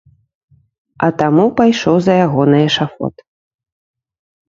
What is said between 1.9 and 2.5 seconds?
за яго